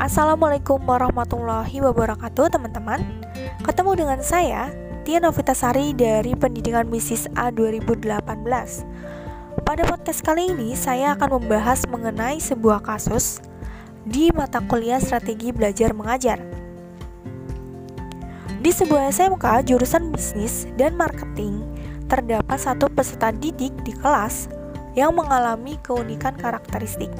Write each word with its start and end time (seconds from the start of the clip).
Assalamualaikum 0.00 0.80
warahmatullahi 0.88 1.76
wabarakatuh 1.84 2.56
teman-teman. 2.56 3.04
Ketemu 3.60 4.00
dengan 4.00 4.20
saya 4.24 4.72
Tia 5.04 5.20
Novitasari 5.20 5.92
dari 5.92 6.32
Pendidikan 6.32 6.88
Bisnis 6.88 7.28
A 7.36 7.52
2018 7.52 8.08
Pada 9.60 9.82
podcast 9.84 10.24
kali 10.24 10.56
ini 10.56 10.72
saya 10.72 11.12
akan 11.12 11.36
membahas 11.44 11.84
mengenai 11.84 12.40
sebuah 12.40 12.80
kasus 12.80 13.44
Di 14.08 14.32
mata 14.32 14.64
kuliah 14.64 15.04
strategi 15.04 15.52
belajar 15.52 15.92
mengajar. 15.92 16.40
Di 18.56 18.72
sebuah 18.72 19.12
SMK 19.12 19.68
jurusan 19.68 20.16
bisnis 20.16 20.64
dan 20.80 20.96
marketing 20.96 21.60
Terdapat 22.08 22.56
satu 22.56 22.88
peserta 22.88 23.36
didik 23.36 23.76
di 23.84 23.92
kelas 23.92 24.48
yang 24.96 25.12
mengalami 25.12 25.76
keunikan 25.84 26.32
karakteristik 26.40 27.12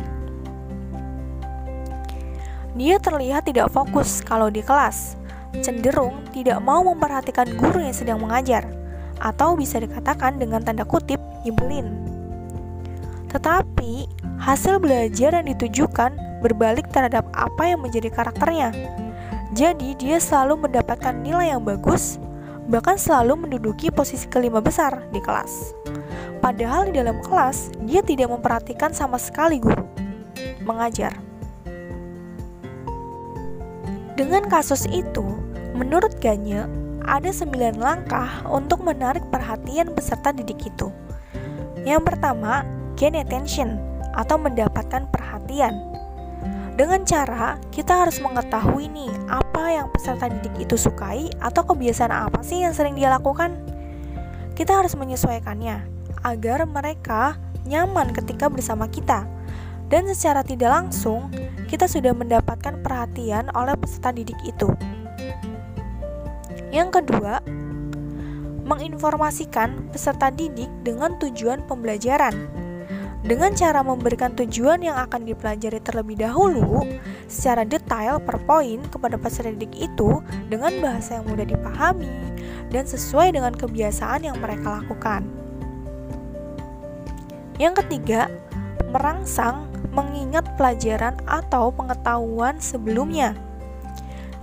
dia 2.79 3.03
terlihat 3.03 3.51
tidak 3.51 3.71
fokus 3.75 4.23
kalau 4.23 4.47
di 4.47 4.63
kelas, 4.63 5.19
cenderung 5.59 6.23
tidak 6.31 6.63
mau 6.63 6.87
memperhatikan 6.87 7.51
guru 7.59 7.83
yang 7.83 7.97
sedang 7.97 8.19
mengajar, 8.23 8.67
atau 9.19 9.59
bisa 9.59 9.83
dikatakan 9.83 10.39
dengan 10.39 10.63
tanda 10.63 10.87
kutip 10.87 11.19
nyebelin. 11.43 11.91
Tetapi, 13.31 14.07
hasil 14.43 14.83
belajar 14.83 15.39
yang 15.39 15.47
ditujukan 15.55 16.15
berbalik 16.43 16.89
terhadap 16.91 17.27
apa 17.35 17.63
yang 17.75 17.83
menjadi 17.83 18.11
karakternya. 18.11 18.75
Jadi, 19.55 19.99
dia 19.99 20.19
selalu 20.23 20.67
mendapatkan 20.67 21.15
nilai 21.15 21.55
yang 21.55 21.63
bagus, 21.63 22.19
bahkan 22.71 22.95
selalu 22.95 23.47
menduduki 23.47 23.91
posisi 23.91 24.27
kelima 24.31 24.63
besar 24.63 25.03
di 25.11 25.19
kelas. 25.23 25.75
Padahal 26.39 26.89
di 26.89 26.99
dalam 26.99 27.19
kelas, 27.23 27.75
dia 27.85 28.01
tidak 28.01 28.31
memperhatikan 28.31 28.95
sama 28.95 29.19
sekali 29.19 29.59
guru 29.61 29.85
mengajar. 30.65 31.30
Dengan 34.21 34.45
kasus 34.53 34.85
itu, 34.93 35.25
menurut 35.73 36.13
Ganye, 36.21 36.69
ada 37.09 37.33
sembilan 37.33 37.81
langkah 37.81 38.45
untuk 38.53 38.85
menarik 38.85 39.25
perhatian 39.33 39.97
peserta 39.97 40.29
didik 40.29 40.61
itu. 40.61 40.93
Yang 41.89 42.13
pertama, 42.13 42.61
gain 43.01 43.17
attention 43.17 43.81
atau 44.13 44.37
mendapatkan 44.37 45.09
perhatian. 45.09 45.73
Dengan 46.77 47.01
cara 47.09 47.57
kita 47.73 48.05
harus 48.05 48.21
mengetahui 48.21 48.93
nih 48.93 49.09
apa 49.33 49.65
yang 49.73 49.89
peserta 49.89 50.29
didik 50.29 50.69
itu 50.69 50.77
sukai 50.77 51.33
atau 51.41 51.65
kebiasaan 51.65 52.13
apa 52.13 52.45
sih 52.45 52.61
yang 52.61 52.77
sering 52.77 53.01
dia 53.01 53.09
lakukan. 53.09 53.57
Kita 54.53 54.85
harus 54.85 55.01
menyesuaikannya 55.01 55.81
agar 56.29 56.69
mereka 56.69 57.41
nyaman 57.65 58.13
ketika 58.13 58.53
bersama 58.53 58.85
kita 58.85 59.25
dan 59.89 60.05
secara 60.13 60.45
tidak 60.45 60.77
langsung 60.77 61.33
kita 61.71 61.87
sudah 61.87 62.11
mendapatkan 62.11 62.83
perhatian 62.83 63.47
oleh 63.55 63.79
peserta 63.79 64.11
didik 64.11 64.37
itu. 64.43 64.67
Yang 66.75 67.01
kedua, 67.03 67.39
menginformasikan 68.67 69.95
peserta 69.95 70.35
didik 70.35 70.69
dengan 70.83 71.15
tujuan 71.23 71.63
pembelajaran. 71.71 72.35
Dengan 73.21 73.55
cara 73.55 73.85
memberikan 73.85 74.35
tujuan 74.35 74.81
yang 74.83 74.97
akan 74.97 75.29
dipelajari 75.29 75.79
terlebih 75.85 76.19
dahulu 76.19 76.83
secara 77.31 77.63
detail 77.63 78.19
per 78.19 78.43
poin 78.43 78.83
kepada 78.91 79.15
peserta 79.21 79.55
didik 79.55 79.71
itu 79.77 80.19
dengan 80.51 80.75
bahasa 80.83 81.23
yang 81.23 81.31
mudah 81.31 81.47
dipahami 81.47 82.11
dan 82.75 82.83
sesuai 82.89 83.39
dengan 83.39 83.55
kebiasaan 83.55 84.27
yang 84.27 84.37
mereka 84.43 84.83
lakukan. 84.83 85.23
Yang 87.61 87.85
ketiga, 87.85 88.27
merangsang 88.91 89.70
mengingat 89.89 90.45
pelajaran 90.61 91.17
atau 91.25 91.73
pengetahuan 91.73 92.61
sebelumnya. 92.61 93.33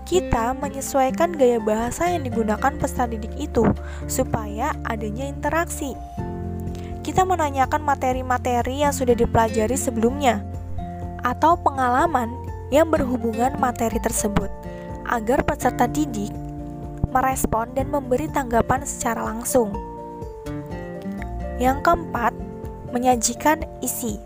Kita 0.07 0.55
menyesuaikan 0.55 1.35
gaya 1.35 1.59
bahasa 1.59 2.07
yang 2.07 2.23
digunakan 2.23 2.71
peserta 2.79 3.11
didik 3.11 3.35
itu 3.35 3.67
supaya 4.07 4.71
adanya 4.87 5.27
interaksi. 5.27 5.93
Kita 7.03 7.27
menanyakan 7.27 7.83
materi-materi 7.83 8.87
yang 8.87 8.95
sudah 8.95 9.15
dipelajari 9.15 9.75
sebelumnya 9.75 10.43
atau 11.23 11.59
pengalaman 11.59 12.31
yang 12.71 12.87
berhubungan 12.87 13.55
materi 13.59 13.99
tersebut 13.99 14.51
agar 15.07 15.43
peserta 15.43 15.87
didik 15.87 16.31
merespon 17.11 17.71
dan 17.75 17.87
memberi 17.91 18.27
tanggapan 18.31 18.83
secara 18.83 19.23
langsung. 19.23 19.71
Yang 21.57 21.83
keempat, 21.83 22.35
menyajikan 22.91 23.63
isi 23.83 24.19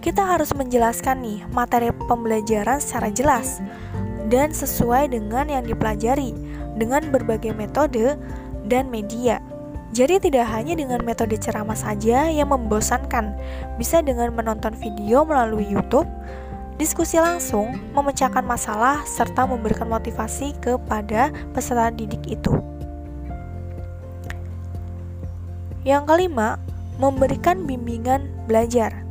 kita 0.00 0.24
harus 0.24 0.56
menjelaskan 0.56 1.20
nih 1.20 1.40
materi 1.52 1.92
pembelajaran 2.08 2.80
secara 2.80 3.12
jelas 3.12 3.60
dan 4.32 4.48
sesuai 4.48 5.12
dengan 5.12 5.52
yang 5.52 5.64
dipelajari 5.68 6.32
dengan 6.80 7.04
berbagai 7.12 7.52
metode 7.52 8.16
dan 8.64 8.88
media. 8.88 9.44
Jadi 9.90 10.22
tidak 10.22 10.46
hanya 10.54 10.78
dengan 10.78 11.02
metode 11.02 11.34
ceramah 11.34 11.74
saja 11.74 12.30
yang 12.30 12.54
membosankan, 12.54 13.34
bisa 13.74 13.98
dengan 14.00 14.30
menonton 14.30 14.70
video 14.78 15.26
melalui 15.26 15.66
YouTube, 15.66 16.06
diskusi 16.78 17.18
langsung, 17.18 17.74
memecahkan 17.92 18.46
masalah, 18.46 19.02
serta 19.02 19.50
memberikan 19.50 19.90
motivasi 19.90 20.54
kepada 20.62 21.34
peserta 21.50 21.90
didik 21.90 22.22
itu. 22.30 22.54
Yang 25.82 26.06
kelima, 26.06 26.54
memberikan 27.02 27.66
bimbingan 27.66 28.30
belajar. 28.46 29.09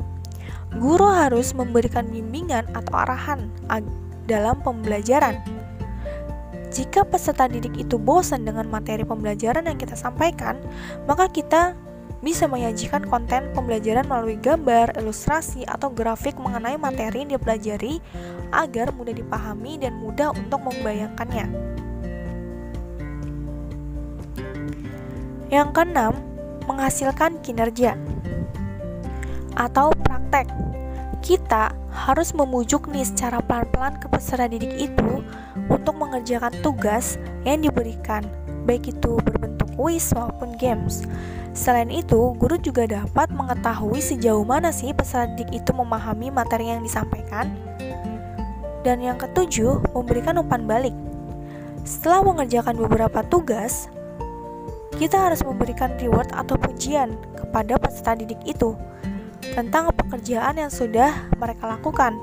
Guru 0.78 1.10
harus 1.10 1.50
memberikan 1.50 2.06
bimbingan 2.06 2.62
atau 2.78 2.94
arahan 2.94 3.50
dalam 4.30 4.62
pembelajaran. 4.62 5.42
Jika 6.70 7.02
peserta 7.02 7.50
didik 7.50 7.74
itu 7.74 7.98
bosan 7.98 8.46
dengan 8.46 8.70
materi 8.70 9.02
pembelajaran 9.02 9.66
yang 9.66 9.74
kita 9.74 9.98
sampaikan, 9.98 10.54
maka 11.10 11.26
kita 11.26 11.74
bisa 12.22 12.46
menyajikan 12.46 13.02
konten 13.10 13.50
pembelajaran 13.56 14.06
melalui 14.06 14.38
gambar, 14.38 14.94
ilustrasi, 14.94 15.66
atau 15.66 15.90
grafik 15.90 16.38
mengenai 16.38 16.78
materi 16.78 17.26
yang 17.26 17.34
dipelajari 17.34 17.98
agar 18.54 18.94
mudah 18.94 19.16
dipahami 19.16 19.82
dan 19.82 19.98
mudah 19.98 20.30
untuk 20.30 20.62
membayangkannya. 20.62 21.50
Yang 25.50 25.68
keenam, 25.74 26.14
menghasilkan 26.70 27.42
kinerja 27.42 27.98
atau 29.58 29.90
praktek. 30.30 30.46
Kita 31.20 31.74
harus 31.92 32.32
memujuk 32.32 32.88
nih 32.88 33.04
secara 33.04 33.42
pelan-pelan 33.44 33.98
ke 34.00 34.06
peserta 34.08 34.46
didik 34.48 34.72
itu 34.88 35.20
untuk 35.68 35.98
mengerjakan 35.98 36.54
tugas 36.64 37.20
yang 37.44 37.60
diberikan, 37.60 38.24
baik 38.64 38.88
itu 38.88 39.20
berbentuk 39.26 39.68
kuis 39.76 40.14
maupun 40.16 40.56
games. 40.56 41.04
Selain 41.52 41.90
itu, 41.90 42.32
guru 42.38 42.56
juga 42.62 42.86
dapat 42.86 43.28
mengetahui 43.34 44.00
sejauh 44.00 44.46
mana 44.46 44.72
sih 44.72 44.94
peserta 44.96 45.28
didik 45.34 45.60
itu 45.60 45.70
memahami 45.76 46.32
materi 46.32 46.72
yang 46.72 46.80
disampaikan. 46.80 47.52
Dan 48.80 49.04
yang 49.04 49.20
ketujuh, 49.20 49.92
memberikan 49.92 50.40
umpan 50.40 50.64
balik. 50.64 50.96
Setelah 51.84 52.24
mengerjakan 52.24 52.80
beberapa 52.80 53.20
tugas, 53.28 53.92
kita 54.96 55.20
harus 55.20 55.44
memberikan 55.44 55.92
reward 56.00 56.32
atau 56.32 56.56
pujian 56.56 57.12
kepada 57.36 57.76
peserta 57.76 58.16
didik 58.16 58.40
itu 58.48 58.72
tentang 59.60 59.92
pekerjaan 59.92 60.56
yang 60.56 60.72
sudah 60.72 61.28
mereka 61.36 61.68
lakukan. 61.68 62.16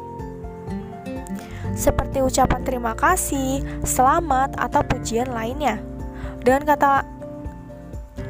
Seperti 1.77 2.25
ucapan 2.25 2.65
terima 2.65 2.97
kasih, 2.97 3.61
selamat, 3.85 4.57
atau 4.57 4.81
pujian 4.81 5.29
lainnya. 5.29 5.77
Dengan 6.41 6.65
kata 6.73 7.05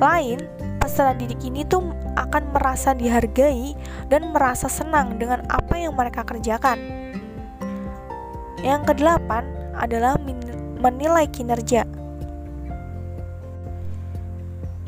lain, 0.03 0.43
peserta 0.83 1.15
didik 1.15 1.39
ini 1.47 1.63
tuh 1.63 1.87
akan 2.19 2.51
merasa 2.51 2.91
dihargai 2.91 3.71
dan 4.11 4.35
merasa 4.35 4.67
senang 4.67 5.15
dengan 5.15 5.47
apa 5.47 5.79
yang 5.79 5.95
mereka 5.95 6.27
kerjakan. 6.27 6.75
Yang 8.59 8.91
kedelapan 8.91 9.47
adalah 9.79 10.19
menilai 10.83 11.31
kinerja. 11.31 11.87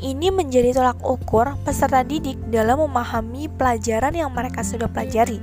Ini 0.00 0.32
menjadi 0.32 0.72
tolak 0.72 0.96
ukur 1.04 1.60
peserta 1.60 2.00
didik 2.00 2.40
dalam 2.48 2.80
memahami 2.80 3.52
pelajaran 3.52 4.16
yang 4.16 4.32
mereka 4.32 4.64
sudah 4.64 4.88
pelajari. 4.88 5.36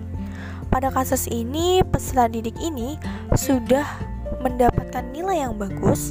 Pada 0.74 0.90
kasus 0.90 1.30
ini, 1.30 1.86
peserta 1.86 2.26
didik 2.26 2.58
ini 2.58 2.98
sudah 3.38 3.86
mendapatkan 4.42 5.14
nilai 5.14 5.46
yang 5.46 5.54
bagus, 5.62 6.10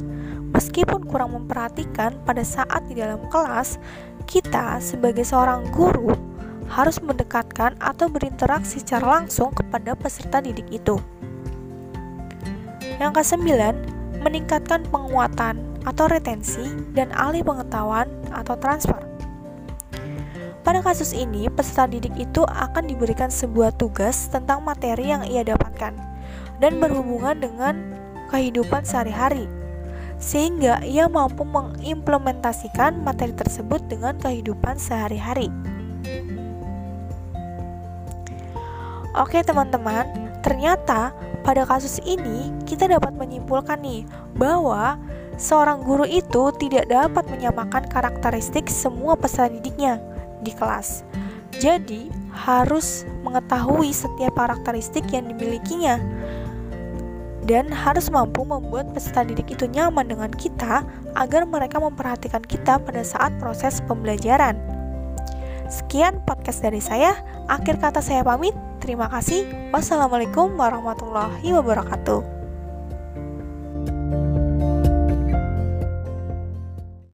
meskipun 0.55 1.03
kurang 1.11 1.35
memperhatikan 1.35 2.15
pada 2.23 2.39
saat 2.47 2.87
di 2.87 2.95
dalam 2.95 3.19
kelas, 3.27 3.83
kita 4.23 4.79
sebagai 4.79 5.27
seorang 5.27 5.67
guru 5.75 6.15
harus 6.71 7.03
mendekatkan 7.03 7.75
atau 7.83 8.07
berinteraksi 8.07 8.79
secara 8.79 9.19
langsung 9.19 9.51
kepada 9.51 9.91
peserta 9.91 10.39
didik 10.39 10.71
itu. 10.71 10.95
Yang 12.95 13.11
kesembilan, 13.23 13.75
meningkatkan 14.23 14.87
penguatan 14.87 15.59
atau 15.87 16.07
retensi 16.11 16.63
dan 16.91 17.11
alih 17.15 17.43
pengetahuan 17.43 18.16
atau 18.31 18.55
transfer. 18.59 18.99
Pada 20.65 20.83
kasus 20.83 21.15
ini, 21.15 21.47
peserta 21.47 21.87
didik 21.87 22.15
itu 22.19 22.43
akan 22.43 22.91
diberikan 22.91 23.31
sebuah 23.31 23.71
tugas 23.79 24.27
tentang 24.27 24.59
materi 24.67 25.15
yang 25.15 25.23
ia 25.23 25.47
dapatkan. 25.47 25.95
dan 26.57 26.81
berhubungan 26.81 27.37
dengan 27.37 27.75
kehidupan 28.33 28.83
sehari-hari, 28.83 29.45
sehingga 30.17 30.81
ia 30.81 31.05
mampu 31.05 31.45
mengimplementasikan 31.45 32.97
materi 33.05 33.33
tersebut 33.37 33.85
dengan 33.85 34.17
kehidupan 34.17 34.75
sehari-hari. 34.81 35.53
Oke, 39.17 39.41
teman-teman, 39.41 40.05
ternyata 40.45 41.09
pada 41.41 41.65
kasus 41.65 41.97
ini 42.05 42.53
kita 42.69 42.85
dapat 42.85 43.17
menyimpulkan 43.17 43.81
nih 43.81 44.05
bahwa 44.37 44.99
seorang 45.37 45.85
guru 45.85 46.03
itu 46.03 46.51
tidak 46.57 46.89
dapat 46.89 47.23
menyamakan 47.29 47.85
karakteristik 47.87 48.67
semua 48.67 49.13
peserta 49.13 49.53
didiknya 49.53 50.01
di 50.41 50.51
kelas. 50.51 51.05
Jadi, 51.57 52.09
harus 52.37 53.01
mengetahui 53.25 53.89
setiap 53.89 54.37
karakteristik 54.37 55.09
yang 55.09 55.25
dimilikinya 55.33 55.97
dan 57.47 57.71
harus 57.71 58.11
mampu 58.11 58.43
membuat 58.43 58.91
peserta 58.91 59.23
didik 59.23 59.55
itu 59.55 59.65
nyaman 59.71 60.05
dengan 60.05 60.29
kita 60.35 60.83
agar 61.15 61.47
mereka 61.47 61.79
memperhatikan 61.79 62.43
kita 62.43 62.77
pada 62.77 63.01
saat 63.01 63.31
proses 63.39 63.79
pembelajaran. 63.87 64.59
Sekian 65.71 66.19
podcast 66.27 66.59
dari 66.63 66.83
saya. 66.83 67.15
Akhir 67.47 67.79
kata 67.79 68.03
saya 68.03 68.23
pamit. 68.23 68.53
Terima 68.83 69.07
kasih. 69.07 69.47
Wassalamualaikum 69.71 70.55
warahmatullahi 70.59 71.47
wabarakatuh. 71.55 72.36